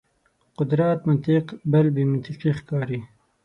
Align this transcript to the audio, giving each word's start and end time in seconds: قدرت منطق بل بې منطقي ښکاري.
قدرت 0.57 0.99
منطق 1.07 1.45
بل 1.71 1.85
بې 1.95 2.03
منطقي 2.11 2.51
ښکاري. 2.57 2.99